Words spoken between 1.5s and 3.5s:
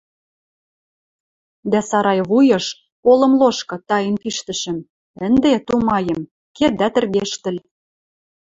дӓ сарай вуйыш, олым